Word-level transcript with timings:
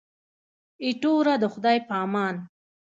ایټوره 0.83 1.35
د 1.41 1.43
خدای 1.53 1.77
په 1.87 1.93
امان. 2.05 2.35